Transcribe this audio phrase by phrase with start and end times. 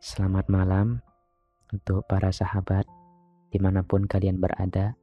[0.00, 1.04] Selamat malam
[1.68, 2.88] untuk para sahabat
[3.52, 4.96] di mana pun kalian berada.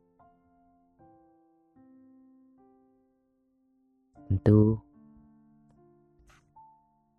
[4.25, 4.81] Tentu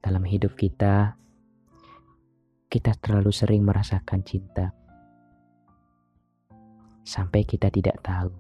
[0.03, 1.15] dalam hidup kita,
[2.67, 4.75] kita terlalu sering merasakan cinta
[7.07, 8.35] sampai kita tidak tahu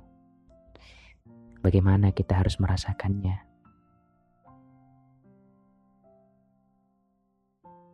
[1.62, 3.47] bagaimana kita harus merasakannya.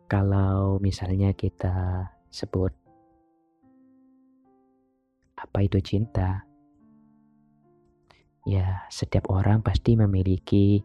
[0.05, 2.69] Kalau misalnya kita sebut
[5.33, 6.45] apa itu cinta,
[8.45, 10.77] ya setiap orang pasti memiliki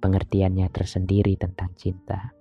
[0.00, 2.32] pengertiannya tersendiri tentang cinta.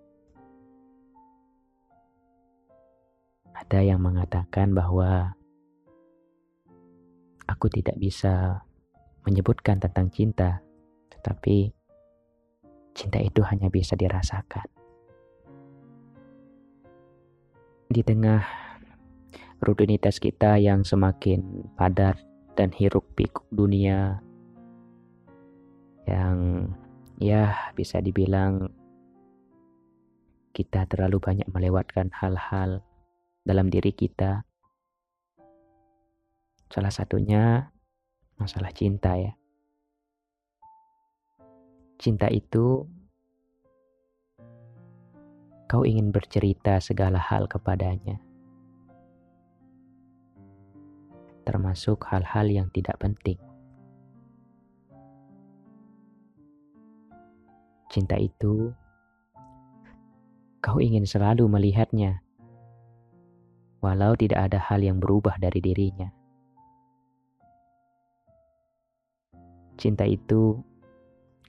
[3.51, 5.35] Ada yang mengatakan bahwa
[7.51, 8.63] aku tidak bisa
[9.27, 10.63] menyebutkan tentang cinta,
[11.11, 11.75] tetapi
[12.95, 14.78] cinta itu hanya bisa dirasakan.
[17.89, 18.45] Di tengah
[19.65, 22.21] rutinitas kita yang semakin padat
[22.53, 24.21] dan hiruk pikuk dunia
[26.05, 26.69] yang
[27.17, 28.69] ya bisa dibilang
[30.53, 32.85] kita terlalu banyak melewatkan hal-hal
[33.41, 34.45] dalam diri kita.
[36.69, 37.73] Salah satunya
[38.37, 39.33] masalah cinta ya.
[41.97, 42.85] Cinta itu
[45.69, 48.17] kau ingin bercerita segala hal kepadanya,
[51.45, 53.37] termasuk hal-hal yang tidak penting.
[57.93, 58.73] Cinta itu
[60.65, 62.25] kau ingin selalu melihatnya,
[63.85, 66.09] walau tidak ada hal yang berubah dari dirinya.
[69.77, 70.59] Cinta itu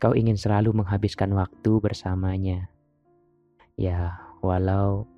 [0.01, 2.73] Kau ingin selalu menghabiskan waktu bersamanya.
[3.81, 5.09] Ya, walau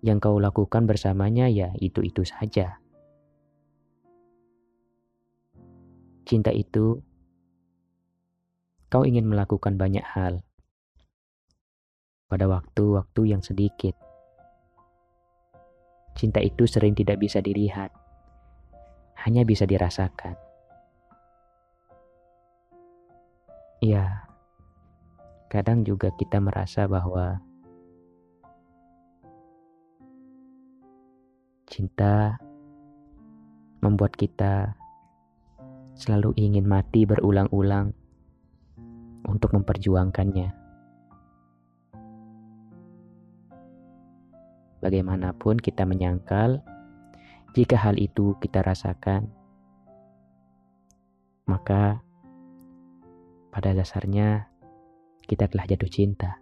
[0.00, 2.80] yang kau lakukan bersamanya ya itu-itu saja.
[6.24, 6.96] Cinta itu,
[8.88, 10.40] kau ingin melakukan banyak hal
[12.32, 13.92] pada waktu-waktu yang sedikit.
[16.16, 17.92] Cinta itu sering tidak bisa dilihat,
[19.28, 20.40] hanya bisa dirasakan.
[23.84, 24.24] Ya,
[25.52, 27.44] kadang juga kita merasa bahwa
[31.70, 32.34] cinta
[33.78, 34.74] membuat kita
[35.94, 37.94] selalu ingin mati berulang-ulang
[39.30, 40.50] untuk memperjuangkannya.
[44.80, 46.58] Bagaimanapun kita menyangkal,
[47.54, 49.30] jika hal itu kita rasakan,
[51.46, 52.02] maka
[53.54, 54.48] pada dasarnya
[55.28, 56.40] kita telah jatuh cinta.